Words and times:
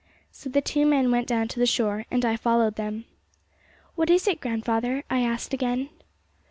So 0.31 0.49
the 0.49 0.61
two 0.61 0.87
men 0.87 1.11
went 1.11 1.27
down 1.27 1.47
to 1.49 1.59
the 1.59 1.67
shore, 1.67 2.05
and 2.09 2.25
I 2.25 2.35
followed 2.35 2.75
them. 2.75 3.05
'What 3.93 4.09
is 4.09 4.27
it, 4.27 4.41
grandfather?' 4.41 5.03
I 5.11 5.19
asked 5.19 5.53
again. 5.53 5.89